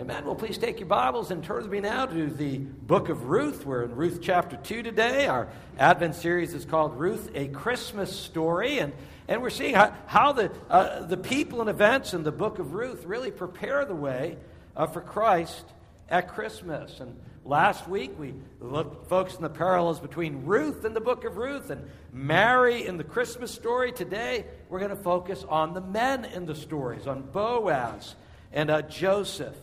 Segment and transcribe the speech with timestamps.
[0.00, 0.24] Amen.
[0.24, 3.66] Well, please take your Bibles and turn with me now to the book of Ruth.
[3.66, 5.26] We're in Ruth chapter 2 today.
[5.26, 8.78] Our Advent series is called Ruth, a Christmas Story.
[8.78, 8.94] And,
[9.28, 12.72] and we're seeing how, how the, uh, the people and events in the book of
[12.72, 14.38] Ruth really prepare the way
[14.74, 15.66] uh, for Christ
[16.08, 16.98] at Christmas.
[16.98, 17.14] And
[17.44, 21.68] last week we looked, focused on the parallels between Ruth and the book of Ruth
[21.68, 23.92] and Mary in the Christmas story.
[23.92, 28.16] Today we're going to focus on the men in the stories, on Boaz
[28.54, 29.54] and uh, Joseph.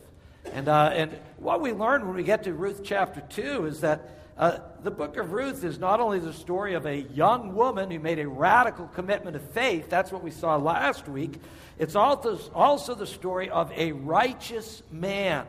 [0.54, 4.10] And, uh, and what we learn when we get to Ruth chapter 2 is that
[4.38, 8.00] uh, the book of Ruth is not only the story of a young woman who
[8.00, 11.40] made a radical commitment of faith, that's what we saw last week,
[11.78, 15.46] it's also, also the story of a righteous man.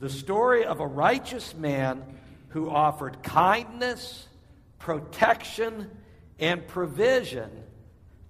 [0.00, 2.02] The story of a righteous man
[2.50, 4.26] who offered kindness,
[4.78, 5.90] protection,
[6.38, 7.50] and provision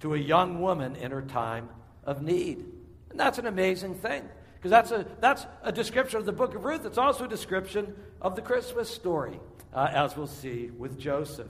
[0.00, 1.68] to a young woman in her time
[2.04, 2.64] of need.
[3.10, 4.28] And that's an amazing thing.
[4.58, 6.84] Because that's a, that's a description of the book of Ruth.
[6.84, 9.38] It's also a description of the Christmas story,
[9.72, 11.46] uh, as we'll see with Joseph.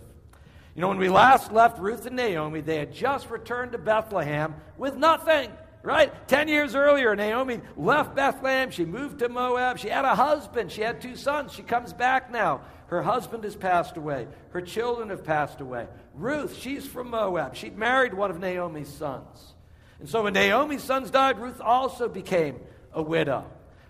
[0.75, 4.55] You know, when we last left Ruth and Naomi, they had just returned to Bethlehem
[4.77, 5.51] with nothing,
[5.83, 6.13] right?
[6.29, 8.71] Ten years earlier, Naomi left Bethlehem.
[8.71, 9.79] She moved to Moab.
[9.79, 10.71] She had a husband.
[10.71, 11.53] She had two sons.
[11.53, 12.61] She comes back now.
[12.89, 14.29] Her husband has passed away.
[14.51, 15.89] Her children have passed away.
[16.15, 17.57] Ruth, she's from Moab.
[17.57, 19.55] She'd married one of Naomi's sons.
[19.99, 22.61] And so when Naomi's sons died, Ruth also became
[22.93, 23.45] a widow.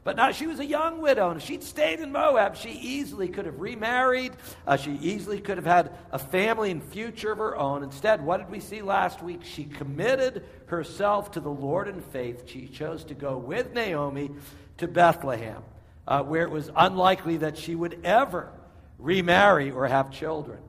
[0.05, 3.29] But now she was a young widow, and if she'd stayed in Moab, she easily
[3.29, 4.33] could have remarried.
[4.67, 7.83] Uh, she easily could have had a family and future of her own.
[7.83, 9.41] Instead, what did we see last week?
[9.45, 12.45] She committed herself to the Lord in faith.
[12.49, 14.31] She chose to go with Naomi
[14.79, 15.63] to Bethlehem,
[16.07, 18.51] uh, where it was unlikely that she would ever
[18.99, 20.61] remarry or have children.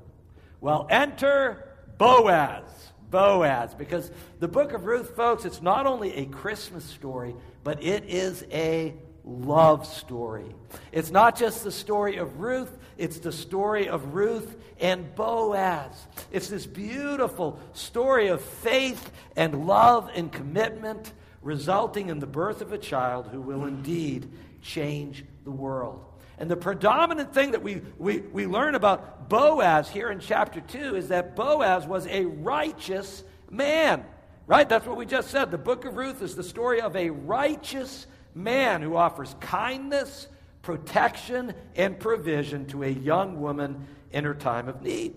[0.59, 1.65] Well, enter
[1.97, 2.63] Boaz.
[3.09, 8.05] Boaz, because the book of Ruth, folks, it's not only a Christmas story, but it
[8.05, 8.93] is a
[9.23, 10.55] love story.
[10.91, 16.07] It's not just the story of Ruth, it's the story of Ruth and Boaz.
[16.31, 22.73] It's this beautiful story of faith and love and commitment, resulting in the birth of
[22.73, 26.05] a child who will indeed change the world.
[26.37, 30.95] And the predominant thing that we, we, we learn about Boaz here in chapter 2
[30.95, 34.05] is that Boaz was a righteous man.
[34.49, 34.67] Right?
[34.67, 35.51] That's what we just said.
[35.51, 40.27] The book of Ruth is the story of a righteous man who offers kindness,
[40.63, 45.15] protection, and provision to a young woman in her time of need.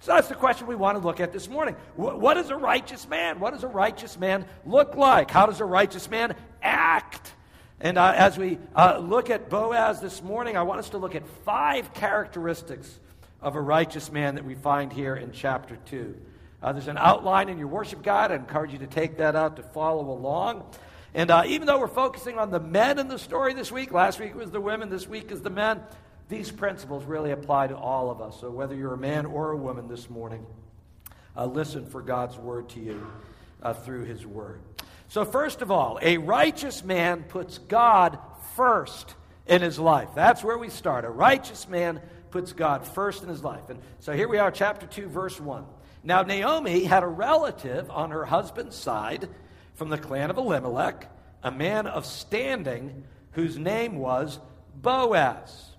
[0.00, 1.76] So that's the question we want to look at this morning.
[1.96, 3.40] What is a righteous man?
[3.40, 5.30] What does a righteous man look like?
[5.30, 7.34] How does a righteous man act?
[7.78, 11.14] And uh, as we uh, look at Boaz this morning, I want us to look
[11.14, 12.98] at five characteristics
[13.42, 16.16] of a righteous man that we find here in chapter 2.
[16.62, 18.30] Uh, there's an outline in your worship guide.
[18.30, 20.64] I encourage you to take that out to follow along.
[21.14, 24.20] And uh, even though we're focusing on the men in the story this week, last
[24.20, 25.80] week was the women, this week is the men,
[26.28, 28.40] these principles really apply to all of us.
[28.40, 30.46] So whether you're a man or a woman this morning,
[31.36, 33.06] uh, listen for God's word to you
[33.62, 34.60] uh, through his word.
[35.08, 38.18] So, first of all, a righteous man puts God
[38.56, 39.14] first
[39.46, 40.08] in his life.
[40.14, 41.04] That's where we start.
[41.04, 43.68] A righteous man puts God first in his life.
[43.68, 45.64] And so here we are, chapter 2, verse 1.
[46.04, 49.28] Now, Naomi had a relative on her husband's side
[49.74, 51.08] from the clan of Elimelech,
[51.42, 54.40] a man of standing whose name was
[54.74, 55.70] Boaz.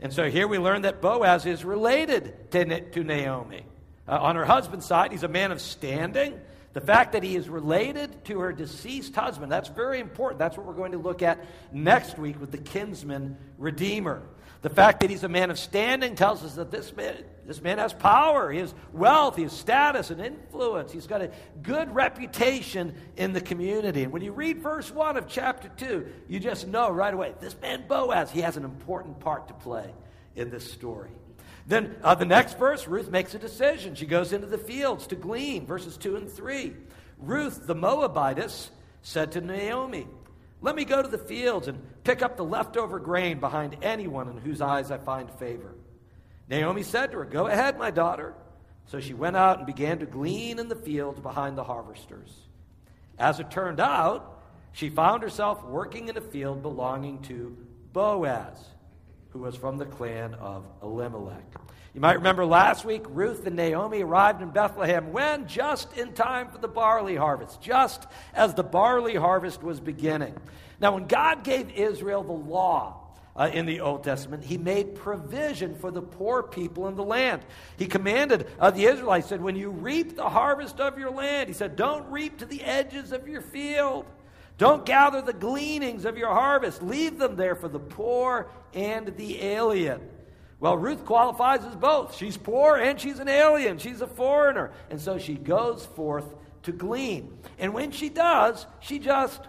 [0.00, 3.64] And so here we learn that Boaz is related to, to Naomi.
[4.06, 6.38] Uh, on her husband's side, he's a man of standing.
[6.72, 10.40] The fact that he is related to her deceased husband, that's very important.
[10.40, 14.22] That's what we're going to look at next week with the kinsman redeemer.
[14.62, 17.78] The fact that he's a man of standing tells us that this man, this man
[17.78, 20.92] has power, he has wealth, he has status and influence.
[20.92, 21.30] He's got a
[21.62, 24.02] good reputation in the community.
[24.02, 27.56] And when you read verse 1 of chapter 2, you just know right away this
[27.60, 29.92] man Boaz, he has an important part to play
[30.36, 31.10] in this story.
[31.66, 33.94] Then uh, the next verse, Ruth makes a decision.
[33.94, 36.74] She goes into the fields to glean, verses 2 and 3.
[37.18, 38.70] Ruth, the Moabitess,
[39.02, 40.06] said to Naomi,
[40.60, 44.38] let me go to the fields and pick up the leftover grain behind anyone in
[44.38, 45.74] whose eyes I find favor.
[46.48, 48.34] Naomi said to her, Go ahead, my daughter.
[48.86, 52.30] So she went out and began to glean in the fields behind the harvesters.
[53.18, 54.42] As it turned out,
[54.72, 57.56] she found herself working in a field belonging to
[57.92, 58.58] Boaz,
[59.30, 61.44] who was from the clan of Elimelech.
[61.94, 65.46] You might remember last week, Ruth and Naomi arrived in Bethlehem when?
[65.46, 70.34] Just in time for the barley harvest, just as the barley harvest was beginning.
[70.80, 73.03] Now, when God gave Israel the law,
[73.36, 77.42] uh, in the Old Testament, he made provision for the poor people in the land.
[77.76, 81.54] He commanded uh, the Israelites, said, When you reap the harvest of your land, he
[81.54, 84.06] said, Don't reap to the edges of your field.
[84.56, 86.82] Don't gather the gleanings of your harvest.
[86.82, 90.00] Leave them there for the poor and the alien.
[90.60, 92.16] Well, Ruth qualifies as both.
[92.16, 93.78] She's poor and she's an alien.
[93.78, 94.70] She's a foreigner.
[94.90, 97.36] And so she goes forth to glean.
[97.58, 99.40] And when she does, she just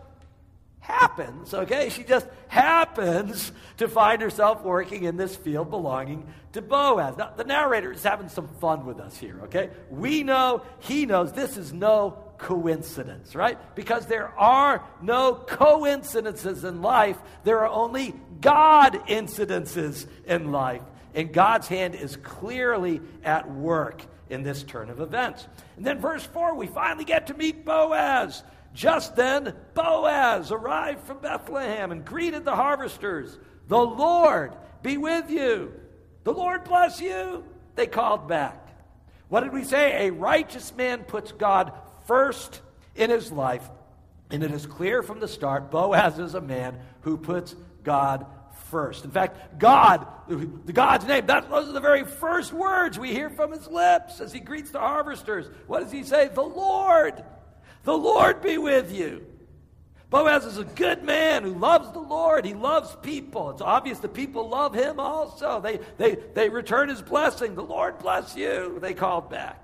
[0.86, 1.90] happens, okay?
[1.90, 7.18] She just happens to find herself working in this field belonging to Boaz.
[7.18, 9.72] Now, the narrator is having some fun with us here, okay?
[9.90, 13.58] We know, he knows, this is no coincidence, right?
[13.76, 20.84] Because there are no coincidences in life, there are only God incidences in life.
[21.16, 25.48] And God's hand is clearly at work in this turn of events.
[25.78, 28.44] And then, verse 4, we finally get to meet Boaz.
[28.76, 33.40] Just then, Boaz arrived from Bethlehem and greeted the harvesters.
[33.70, 35.74] The Lord be with you.
[36.26, 37.46] The Lord bless you.
[37.76, 38.62] They called back.
[39.30, 40.08] What did we say?
[40.08, 41.72] A righteous man puts God
[42.06, 42.62] first
[42.96, 43.68] in his life.
[44.30, 48.26] And it is clear from the start Boaz is a man who puts God
[48.70, 49.06] first.
[49.06, 53.30] In fact, God, the God's name, that, those are the very first words we hear
[53.30, 55.48] from his lips as he greets the harvesters.
[55.68, 56.28] What does he say?
[56.28, 57.24] The Lord.
[57.86, 59.26] The Lord be with you.
[60.10, 62.46] Boaz is a good man who loves the Lord.
[62.46, 63.52] He loves people.
[63.52, 65.62] It's obvious the people love him also.
[65.62, 67.56] They, they, they return his blessing.
[67.56, 69.62] The Lord bless you, they called back.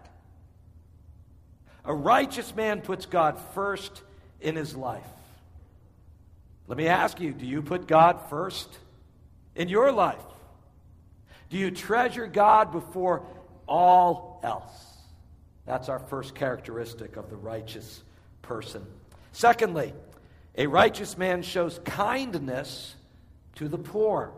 [1.83, 4.03] A righteous man puts God first
[4.39, 5.03] in his life.
[6.67, 8.69] Let me ask you do you put God first
[9.55, 10.21] in your life?
[11.49, 13.25] Do you treasure God before
[13.67, 14.71] all else?
[15.65, 18.03] That's our first characteristic of the righteous
[18.41, 18.85] person.
[19.31, 19.93] Secondly,
[20.55, 22.95] a righteous man shows kindness
[23.55, 24.33] to the poor.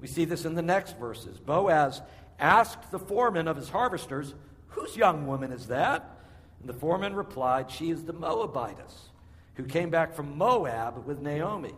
[0.00, 1.38] We see this in the next verses.
[1.38, 2.00] Boaz
[2.38, 4.34] asked the foreman of his harvesters,
[4.68, 6.18] Whose young woman is that?
[6.60, 9.10] And the foreman replied, She is the Moabitess,
[9.54, 11.74] who came back from Moab with Naomi.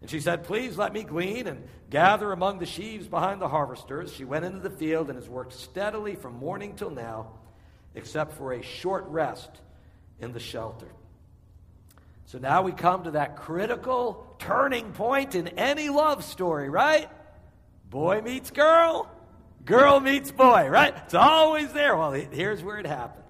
[0.00, 4.12] And she said, Please let me glean and gather among the sheaves behind the harvesters.
[4.12, 7.32] She went into the field and has worked steadily from morning till now,
[7.94, 9.50] except for a short rest
[10.20, 10.88] in the shelter.
[12.26, 17.08] So now we come to that critical turning point in any love story, right?
[17.88, 19.10] Boy meets girl,
[19.64, 20.94] girl meets boy, right?
[21.04, 21.96] It's always there.
[21.96, 23.26] Well, here's where it happens.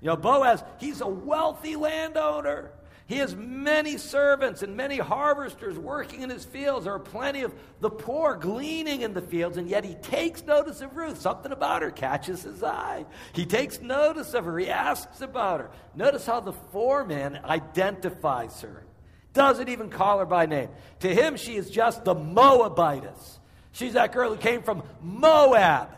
[0.00, 2.70] You know, Boaz, he's a wealthy landowner.
[3.08, 6.84] He has many servants and many harvesters working in his fields.
[6.84, 10.82] There are plenty of the poor gleaning in the fields, and yet he takes notice
[10.82, 11.18] of Ruth.
[11.18, 13.06] Something about her catches his eye.
[13.32, 14.58] He takes notice of her.
[14.58, 15.70] He asks about her.
[15.94, 18.84] Notice how the foreman identifies her.
[19.32, 20.68] Doesn't even call her by name.
[21.00, 23.38] To him, she is just the Moabitess.
[23.72, 25.88] She's that girl who came from Moab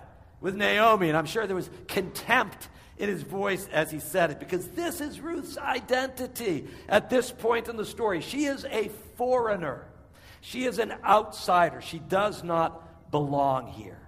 [0.40, 2.68] with Naomi, and I'm sure there was contempt
[3.00, 7.68] in his voice as he said it because this is Ruth's identity at this point
[7.68, 8.20] in the story.
[8.20, 9.86] She is a foreigner,
[10.40, 11.80] she is an outsider.
[11.80, 14.00] She does not belong here.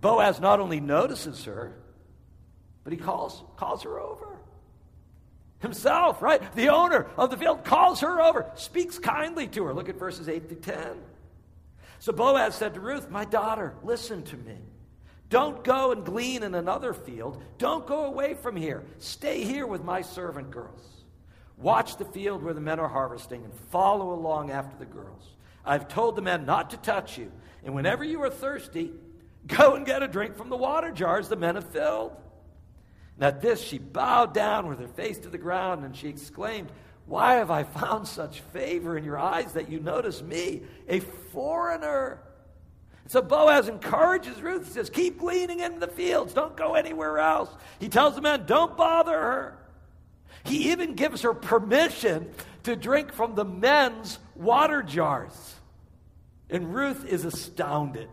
[0.00, 1.76] Boaz not only notices her,
[2.84, 4.26] but he calls, calls her over.
[5.60, 6.40] Himself, right?
[6.54, 9.74] The owner of the field calls her over, speaks kindly to her.
[9.74, 11.02] Look at verses 8 to 10.
[11.98, 14.56] So Boaz said to Ruth, My daughter, listen to me.
[15.30, 17.40] Don't go and glean in another field.
[17.56, 18.82] Don't go away from here.
[18.98, 20.82] Stay here with my servant girls.
[21.56, 25.22] Watch the field where the men are harvesting and follow along after the girls.
[25.64, 27.30] I've told the men not to touch you.
[27.64, 28.90] And whenever you are thirsty,
[29.46, 32.16] go and get a drink from the water jars the men have filled.
[33.14, 36.72] And at this, she bowed down with her face to the ground and she exclaimed,
[37.06, 42.20] Why have I found such favor in your eyes that you notice me, a foreigner?
[43.10, 44.70] So Boaz encourages Ruth.
[44.70, 46.32] Says, Keep gleaning in the fields.
[46.32, 47.50] Don't go anywhere else.
[47.80, 49.58] He tells the men, Don't bother her.
[50.44, 52.30] He even gives her permission
[52.62, 55.56] to drink from the men's water jars.
[56.50, 58.08] And Ruth is astounded.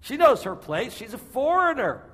[0.00, 2.04] She knows her place, she's a foreigner.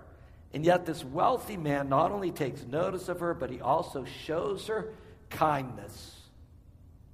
[0.55, 4.69] And yet, this wealthy man not only takes notice of her, but he also shows
[4.69, 4.95] her
[5.29, 6.17] kindness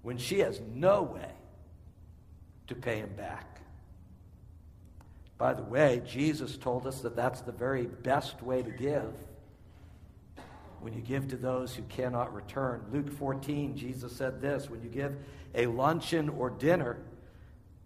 [0.02, 1.32] when she has no way
[2.68, 3.51] to pay him back.
[5.42, 9.12] By the way, Jesus told us that that's the very best way to give.
[10.78, 12.84] When you give to those who cannot return.
[12.92, 15.16] Luke 14, Jesus said this when you give
[15.56, 16.98] a luncheon or dinner,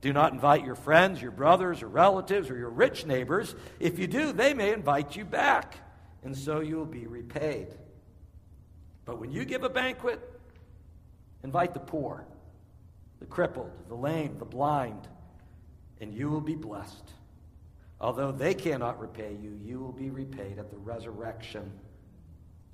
[0.03, 3.55] do not invite your friends, your brothers, or relatives, or your rich neighbors.
[3.81, 5.79] If you do, they may invite you back,
[6.25, 7.69] and so you will be repaid.
[9.07, 10.21] But when you give a banquet,
[11.43, 12.27] invite the poor,
[13.19, 15.09] the crippled, the lame, the blind,
[16.03, 17.13] and you will be blessed.
[18.01, 21.73] Although they cannot repay you, you will be repaid at the resurrection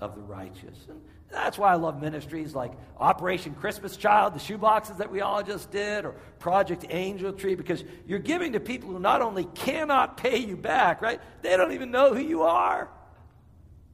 [0.01, 0.87] of the righteous.
[0.89, 1.01] And
[1.31, 5.71] that's why I love ministries like Operation Christmas Child, the shoeboxes that we all just
[5.71, 10.39] did, or Project Angel Tree, because you're giving to people who not only cannot pay
[10.39, 11.21] you back, right?
[11.43, 12.91] They don't even know who you are.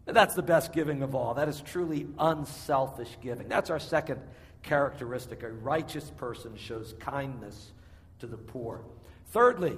[0.06, 1.34] And that's the best giving of all.
[1.34, 3.46] That is truly unselfish giving.
[3.46, 4.22] That's our second
[4.62, 5.42] characteristic.
[5.42, 7.72] A righteous person shows kindness
[8.20, 8.80] to the poor.
[9.26, 9.76] Thirdly,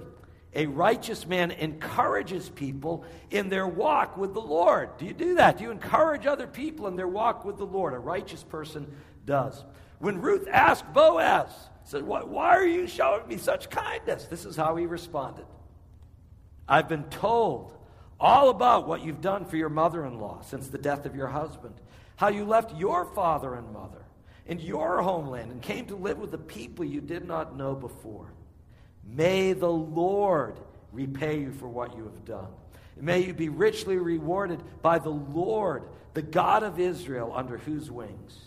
[0.55, 4.97] a righteous man encourages people in their walk with the Lord.
[4.99, 5.59] Do you do that?
[5.59, 7.95] Do you encourage other people in their walk with the Lord?
[7.95, 8.93] A righteous person
[9.25, 9.65] does.
[10.01, 11.51] When Ruth asked Boaz,
[11.85, 14.27] said, Why are you showing me such kindness?
[14.27, 15.47] This is how he responded
[16.69, 17.77] I've been told
[18.19, 21.29] all about what you've done for your mother in law since the death of your
[21.29, 21.75] husband,
[22.17, 24.05] how you left your father and mother
[24.47, 28.33] and your homeland and came to live with the people you did not know before.
[29.15, 30.59] May the Lord
[30.93, 32.49] repay you for what you have done.
[33.01, 38.39] May you be richly rewarded by the Lord, the God of Israel, under whose wings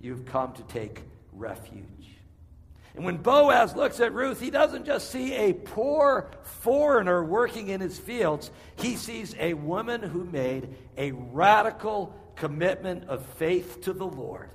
[0.00, 1.84] you have come to take refuge.
[2.94, 7.80] And when Boaz looks at Ruth, he doesn't just see a poor foreigner working in
[7.80, 14.06] his fields, he sees a woman who made a radical commitment of faith to the
[14.06, 14.50] Lord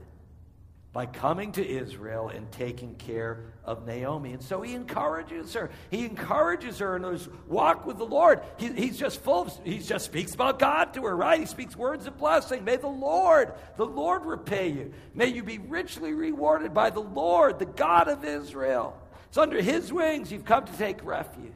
[0.94, 4.34] by coming to Israel and taking care of Naomi.
[4.34, 5.72] And so he encourages her.
[5.90, 8.42] He encourages her in his walk with the Lord.
[8.58, 11.40] He, he's just full of, he just speaks about God to her, right?
[11.40, 12.64] He speaks words of blessing.
[12.64, 14.94] May the Lord, the Lord repay you.
[15.16, 18.96] May you be richly rewarded by the Lord, the God of Israel.
[19.30, 21.54] It's under his wings you've come to take refuge.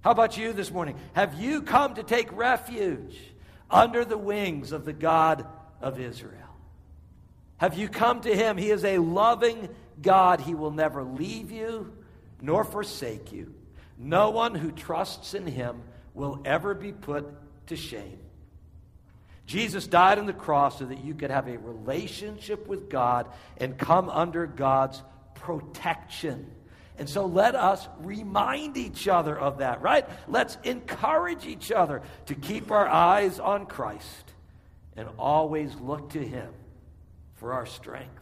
[0.00, 0.96] How about you this morning?
[1.12, 3.18] Have you come to take refuge
[3.70, 5.46] under the wings of the God
[5.82, 6.38] of Israel?
[7.62, 8.56] Have you come to him?
[8.56, 9.68] He is a loving
[10.02, 10.40] God.
[10.40, 11.92] He will never leave you
[12.40, 13.54] nor forsake you.
[13.96, 15.80] No one who trusts in him
[16.12, 17.24] will ever be put
[17.68, 18.18] to shame.
[19.46, 23.28] Jesus died on the cross so that you could have a relationship with God
[23.58, 25.00] and come under God's
[25.36, 26.50] protection.
[26.98, 30.04] And so let us remind each other of that, right?
[30.26, 34.32] Let's encourage each other to keep our eyes on Christ
[34.96, 36.52] and always look to Him
[37.42, 38.20] for our strength.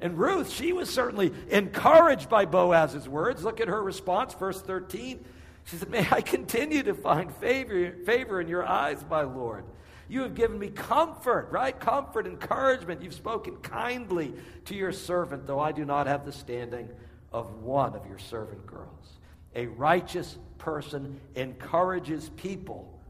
[0.00, 3.44] And Ruth, she was certainly encouraged by Boaz's words.
[3.44, 5.24] Look at her response, verse 13.
[5.64, 9.64] She said, May I continue to find favor, favor in your eyes, my Lord.
[10.08, 11.78] You have given me comfort, right?
[11.78, 13.00] Comfort, encouragement.
[13.00, 14.34] You've spoken kindly
[14.66, 16.88] to your servant, though I do not have the standing
[17.32, 19.18] of one of your servant girls.
[19.54, 23.00] A righteous person encourages people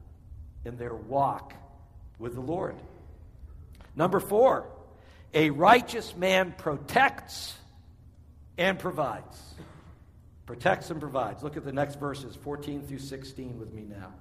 [0.66, 1.54] in their walk
[2.18, 2.76] with the Lord.
[3.96, 4.68] Number four,
[5.36, 7.54] a righteous man protects
[8.56, 9.38] and provides.
[10.46, 11.42] Protects and provides.
[11.42, 14.14] Look at the next verses, 14 through 16, with me now.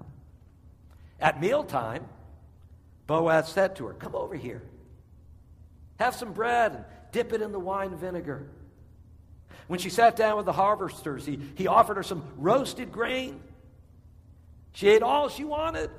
[1.22, 2.04] At mealtime,
[3.08, 4.62] Boaz said to her, Come over here.
[6.00, 8.50] Have some bread and dip it in the wine vinegar.
[9.68, 13.40] When she sat down with the harvesters, he, he offered her some roasted grain.
[14.74, 15.92] She ate all she wanted,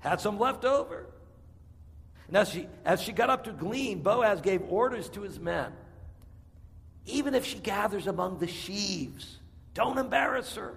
[0.00, 1.08] had some left over.
[2.32, 5.72] As she, as she got up to glean, Boaz gave orders to his men.
[7.06, 9.38] Even if she gathers among the sheaves,
[9.74, 10.76] don't embarrass her.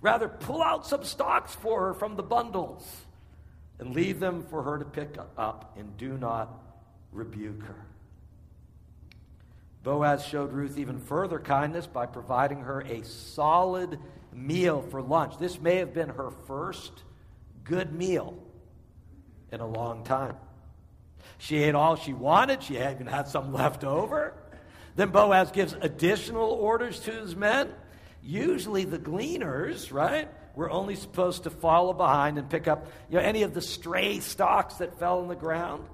[0.00, 2.86] Rather, pull out some stalks for her from the bundles
[3.78, 6.50] and leave them for her to pick up, and do not
[7.12, 7.86] rebuke her.
[9.82, 13.98] Boaz showed Ruth even further kindness by providing her a solid
[14.32, 15.38] meal for lunch.
[15.38, 16.92] This may have been her first
[17.64, 18.36] good meal
[19.52, 20.36] in a long time.
[21.38, 22.62] She ate all she wanted.
[22.62, 24.34] She even had some left over.
[24.96, 27.72] Then Boaz gives additional orders to his men.
[28.22, 33.24] Usually the gleaners, right, were only supposed to follow behind and pick up you know,
[33.24, 35.86] any of the stray stalks that fell on the ground.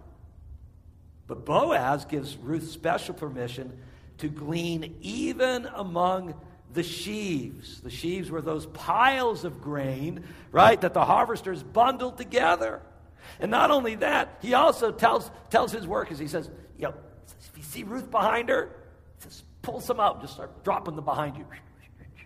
[1.27, 3.79] But Boaz gives Ruth special permission
[4.19, 6.35] to glean even among
[6.73, 7.81] the sheaves.
[7.81, 12.81] The sheaves were those piles of grain, right, that the harvesters bundled together.
[13.41, 16.95] And not only that, he also tells, tells his workers, he says, you know,
[17.41, 18.71] if you see Ruth behind her,
[19.19, 21.45] he says, pull some out just start dropping them behind you.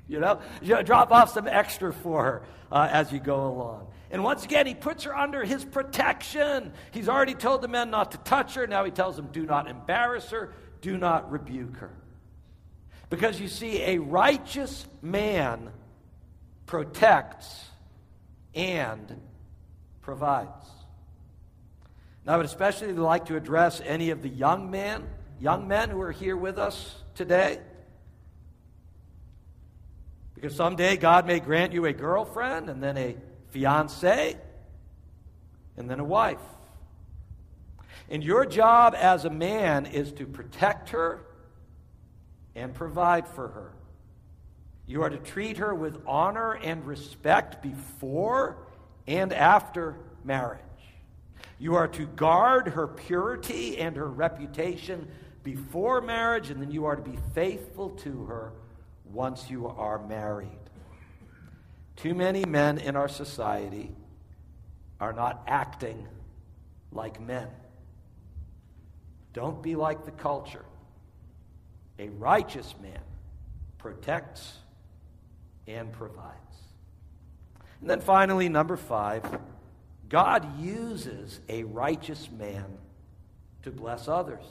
[0.08, 2.42] You know, you drop off some extra for her
[2.72, 3.86] uh, as you go along.
[4.10, 6.72] And once again, he puts her under his protection.
[6.90, 8.66] He's already told the men not to touch her.
[8.66, 11.92] Now he tells them, do not embarrass her, do not rebuke her.
[13.08, 15.70] Because you see, a righteous man
[16.66, 17.66] protects
[18.52, 19.20] and
[20.02, 20.66] provides.
[22.30, 25.04] I would especially like to address any of the young men,
[25.40, 27.58] young men who are here with us today.
[30.36, 33.16] Because someday God may grant you a girlfriend and then a
[33.48, 34.36] fiance.
[35.76, 36.38] and then a wife.
[38.08, 41.26] And your job as a man is to protect her
[42.54, 43.72] and provide for her.
[44.86, 48.56] You are to treat her with honor and respect before
[49.08, 50.69] and after marriage.
[51.60, 55.06] You are to guard her purity and her reputation
[55.42, 58.54] before marriage, and then you are to be faithful to her
[59.04, 60.58] once you are married.
[61.96, 63.92] Too many men in our society
[64.98, 66.08] are not acting
[66.92, 67.48] like men.
[69.34, 70.64] Don't be like the culture.
[71.98, 73.02] A righteous man
[73.76, 74.54] protects
[75.66, 76.36] and provides.
[77.82, 79.22] And then finally, number five,
[80.10, 82.66] God uses a righteous man
[83.62, 84.44] to bless others.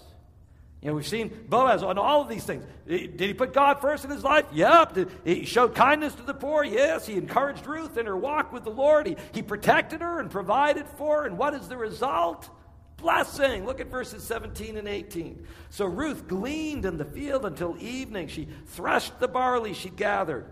[0.81, 2.63] You know, we've seen Boaz on all of these things.
[2.87, 4.45] Did he put God first in his life?
[4.53, 4.93] Yep.
[4.93, 6.63] Did he showed kindness to the poor?
[6.63, 7.05] Yes.
[7.05, 9.05] He encouraged Ruth in her walk with the Lord.
[9.05, 11.25] He, he protected her and provided for her.
[11.27, 12.49] And what is the result?
[12.95, 13.65] Blessing.
[13.65, 15.45] Look at verses 17 and 18.
[15.69, 18.29] So Ruth gleaned in the field until evening.
[18.29, 20.45] She threshed the barley she gathered,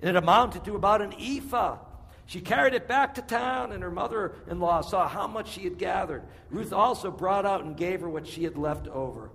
[0.00, 1.78] and it amounted to about an ephah.
[2.32, 5.64] She carried it back to town, and her mother in law saw how much she
[5.64, 6.22] had gathered.
[6.48, 9.30] Ruth also brought out and gave her what she had left over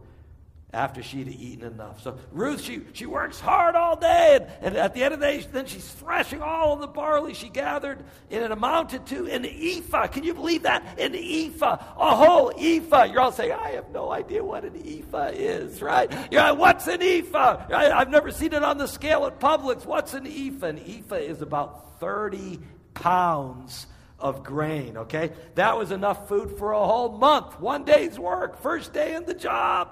[0.74, 2.02] after she'd eaten enough.
[2.02, 5.28] So Ruth, she, she works hard all day, and, and at the end of the
[5.28, 9.46] day, then she's threshing all of the barley she gathered, and it amounted to an
[9.46, 10.08] ephah.
[10.08, 11.00] Can you believe that?
[11.00, 13.04] An ephah, a whole ephah.
[13.04, 16.12] You're all saying, I have no idea what an ephah is, right?
[16.32, 17.68] Yeah, what's an ephah?
[17.72, 19.86] I, I've never seen it on the scale at Publix.
[19.86, 20.66] What's an ephah?
[20.66, 22.60] An ephah is about 30
[23.00, 23.88] pounds
[24.20, 25.32] of grain, okay?
[25.56, 29.34] That was enough food for a whole month, one day's work, first day in the
[29.34, 29.90] job.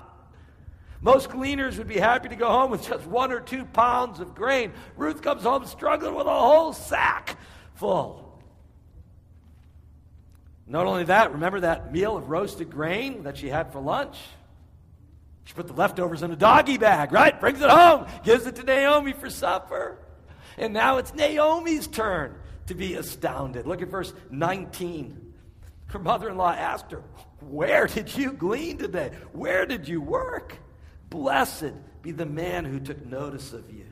[1.02, 4.34] Most gleaners would be happy to go home with just one or two pounds of
[4.34, 4.74] grain.
[4.98, 7.38] Ruth comes home struggling with a whole sack
[7.76, 8.42] full.
[10.68, 14.18] Not only that, remember that meal of roasted grain that she had for lunch?
[15.44, 17.40] She put the leftovers in a doggy bag, right?
[17.40, 20.00] Brings it home, gives it to Naomi for supper.
[20.58, 22.34] And now it's Naomi's turn
[22.68, 23.68] to be astounded.
[23.68, 25.34] Look at verse 19.
[25.88, 27.04] Her mother in law asked her,
[27.42, 29.12] Where did you glean today?
[29.34, 30.58] Where did you work?
[31.10, 33.86] Blessed be the man who took notice of you.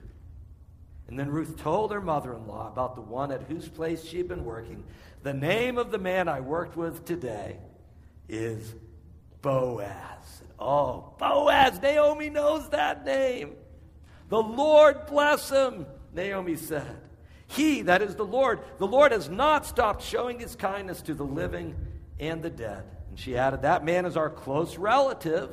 [1.07, 4.17] And then Ruth told her mother in law about the one at whose place she
[4.17, 4.83] had been working.
[5.21, 7.59] The name of the man I worked with today
[8.27, 8.73] is
[9.41, 10.41] Boaz.
[10.57, 11.81] Oh, Boaz.
[11.81, 13.53] Naomi knows that name.
[14.29, 16.97] The Lord bless him, Naomi said.
[17.47, 21.25] He, that is the Lord, the Lord has not stopped showing his kindness to the
[21.25, 21.75] living
[22.19, 22.83] and the dead.
[23.09, 25.49] And she added, That man is our close relative.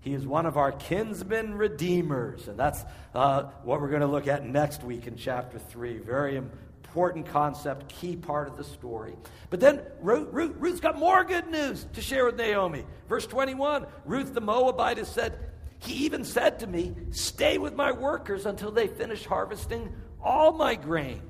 [0.00, 2.48] He is one of our kinsmen redeemers.
[2.48, 2.84] And that's
[3.14, 5.96] uh, what we're going to look at next week in chapter 3.
[5.98, 9.14] Very important concept, key part of the story.
[9.48, 12.84] But then Ruth, Ruth, Ruth's got more good news to share with Naomi.
[13.08, 15.38] Verse 21 Ruth the Moabite said,
[15.78, 19.90] He even said to me, Stay with my workers until they finish harvesting
[20.24, 21.22] all my grain.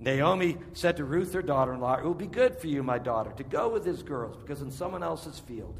[0.00, 2.98] Naomi said to Ruth, her daughter in law, It will be good for you, my
[2.98, 5.78] daughter, to go with his girls, because in someone else's field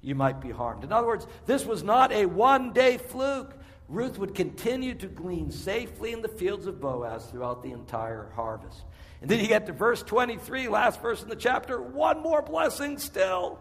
[0.00, 0.84] you might be harmed.
[0.84, 3.56] In other words, this was not a one day fluke.
[3.88, 8.84] Ruth would continue to glean safely in the fields of Boaz throughout the entire harvest.
[9.22, 12.98] And then you get to verse 23, last verse in the chapter, one more blessing
[12.98, 13.58] still.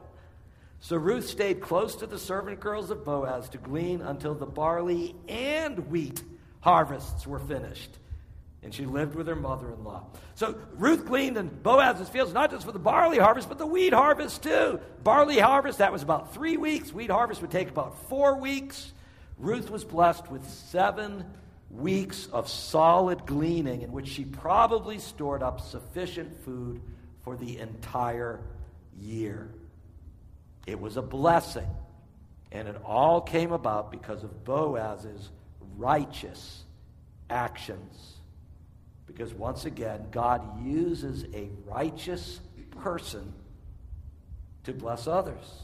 [0.79, 5.15] So Ruth stayed close to the servant girls of Boaz to glean until the barley
[5.27, 6.21] and wheat
[6.61, 7.91] harvests were finished.
[8.63, 10.07] And she lived with her mother in law.
[10.35, 13.93] So Ruth gleaned in Boaz's fields, not just for the barley harvest, but the wheat
[13.93, 14.79] harvest too.
[15.03, 16.91] Barley harvest, that was about three weeks.
[16.91, 18.91] Wheat harvest would take about four weeks.
[19.37, 21.23] Ruth was blessed with seven
[21.69, 26.81] weeks of solid gleaning in which she probably stored up sufficient food
[27.23, 28.39] for the entire
[28.99, 29.49] year.
[30.65, 31.67] It was a blessing,
[32.51, 35.29] and it all came about because of Boaz's
[35.77, 36.63] righteous
[37.29, 38.13] actions.
[39.05, 42.39] Because once again, God uses a righteous
[42.71, 43.33] person
[44.63, 45.61] to bless others.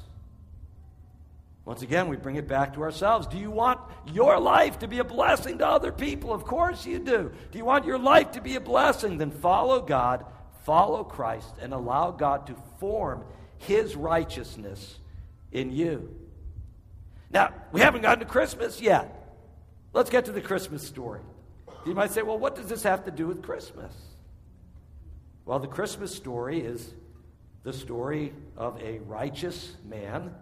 [1.66, 3.28] Once again, we bring it back to ourselves.
[3.28, 3.80] Do you want
[4.12, 6.34] your life to be a blessing to other people?
[6.34, 7.32] Of course you do.
[7.52, 9.18] Do you want your life to be a blessing?
[9.18, 10.26] Then follow God,
[10.66, 13.24] follow Christ, and allow God to form
[13.60, 15.00] His righteousness
[15.54, 16.14] in you.
[17.32, 19.23] Now, we haven't gotten to Christmas yet.
[19.94, 21.22] Let's get to the Christmas story.
[21.86, 23.94] You might say, well, what does this have to do with Christmas?
[25.46, 26.94] Well, the Christmas story is
[27.64, 30.34] the story of a righteous man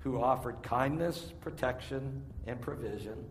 [0.00, 3.24] who offered kindness, protection, and provision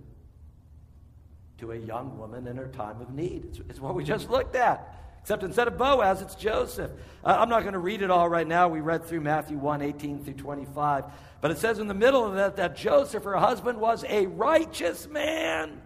[1.57, 3.45] to a young woman in her time of need.
[3.45, 5.06] It's, it's what we just looked at.
[5.27, 6.89] Except instead of Boaz, it's Joseph.
[7.21, 8.69] Uh, I'm not going to read it all right now.
[8.69, 11.03] We read through Matthew 1 18 through 25.
[11.41, 15.05] But it says in the middle of that that Joseph, her husband, was a righteous
[15.05, 15.81] man.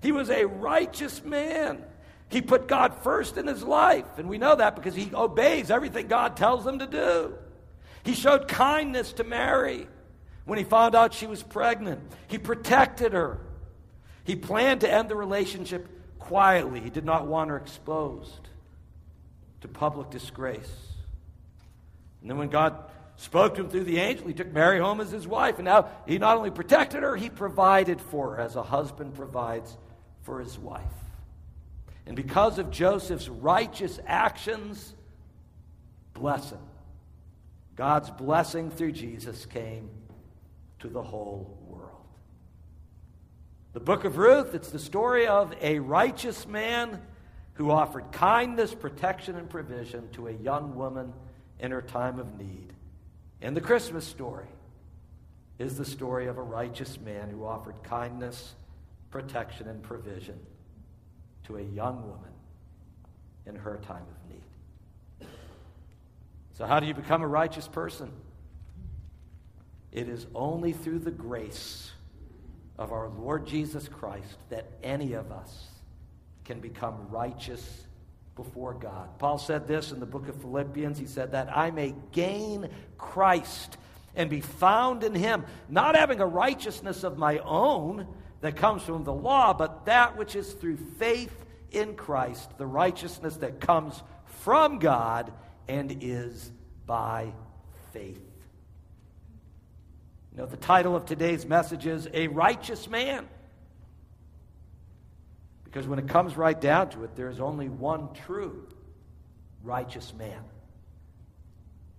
[0.00, 1.84] He was a righteous man.
[2.30, 4.06] He put God first in his life.
[4.16, 7.34] And we know that because he obeys everything God tells him to do.
[8.04, 9.86] He showed kindness to Mary
[10.46, 12.00] when he found out she was pregnant.
[12.26, 13.38] He protected her.
[14.24, 15.86] He planned to end the relationship
[16.18, 16.80] quietly.
[16.80, 18.48] He did not want her exposed
[19.62, 20.72] to public disgrace.
[22.20, 22.76] And then when God
[23.16, 25.56] spoke to him through the angel, he took Mary home as his wife.
[25.56, 29.76] And now he not only protected her, he provided for her as a husband provides
[30.22, 30.82] for his wife.
[32.06, 34.94] And because of Joseph's righteous actions,
[36.14, 36.58] blessing,
[37.76, 39.88] God's blessing through Jesus came
[40.80, 41.88] to the whole world.
[43.72, 47.00] The book of Ruth, it's the story of a righteous man
[47.62, 51.12] who offered kindness, protection, and provision to a young woman
[51.60, 52.72] in her time of need.
[53.40, 54.48] And the Christmas story
[55.60, 58.54] is the story of a righteous man who offered kindness,
[59.10, 60.40] protection, and provision
[61.44, 62.32] to a young woman
[63.46, 64.30] in her time of
[65.20, 65.28] need.
[66.54, 68.10] So, how do you become a righteous person?
[69.92, 71.92] It is only through the grace
[72.76, 75.68] of our Lord Jesus Christ that any of us
[76.52, 77.86] can become righteous
[78.36, 79.18] before God.
[79.18, 80.98] Paul said this in the book of Philippians.
[80.98, 83.78] He said that I may gain Christ
[84.14, 88.06] and be found in him, not having a righteousness of my own
[88.42, 91.34] that comes from the law, but that which is through faith
[91.70, 94.02] in Christ, the righteousness that comes
[94.42, 95.32] from God
[95.68, 96.52] and is
[96.84, 97.32] by
[97.94, 98.20] faith.
[100.32, 103.26] You know, the title of today's message is A Righteous Man.
[105.72, 108.68] Because when it comes right down to it, there is only one true
[109.62, 110.44] righteous man.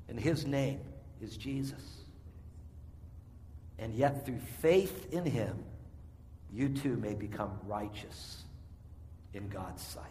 [0.08, 0.80] And his name
[1.20, 1.82] is Jesus.
[3.80, 5.64] And yet, through faith in him,
[6.52, 8.44] you too may become righteous
[9.34, 10.06] in God's sight.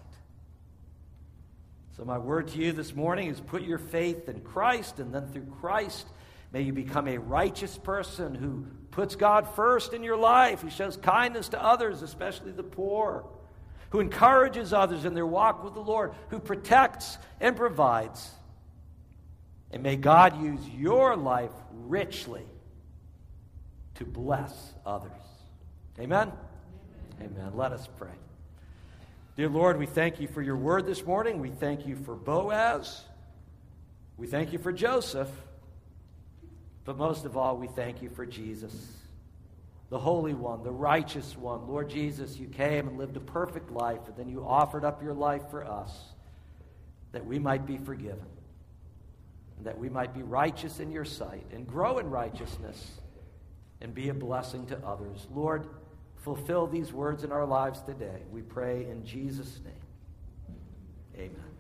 [1.97, 5.29] So, my word to you this morning is put your faith in Christ, and then
[5.29, 6.09] through Christ,
[6.51, 10.97] may you become a righteous person who puts God first in your life, who shows
[10.97, 13.25] kindness to others, especially the poor,
[13.93, 18.31] who encourages others in their walk with the Lord, who protects and provides.
[19.71, 21.51] And may God use your life
[21.85, 22.47] richly
[23.97, 25.13] to bless others.
[25.99, 26.33] Amen?
[27.21, 27.37] Amen.
[27.37, 27.53] Amen.
[27.55, 28.09] Let us pray.
[29.37, 31.39] Dear Lord, we thank you for your word this morning.
[31.39, 33.05] We thank you for Boaz.
[34.17, 35.31] We thank you for Joseph.
[36.87, 38.75] But most of all, we thank you for Jesus,
[39.93, 41.69] the Holy One, the righteous One.
[41.69, 45.13] Lord Jesus, you came and lived a perfect life, and then you offered up your
[45.13, 45.95] life for us
[47.13, 48.25] that we might be forgiven,
[49.59, 52.93] and that we might be righteous in your sight, and grow in righteousness,
[53.83, 55.27] and be a blessing to others.
[55.31, 55.69] Lord,
[56.17, 58.23] fulfill these words in our lives today.
[58.31, 60.57] We pray in Jesus' name.
[61.19, 61.52] Amen.